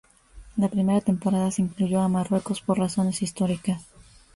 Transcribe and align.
La 0.57 0.67
primera 0.67 0.99
temporada 0.99 1.51
se 1.51 1.61
incluyó 1.61 2.01
a 2.01 2.07
Marruecos 2.09 2.59
por 2.61 2.79
razones 2.79 3.21
históricas. 3.21 3.83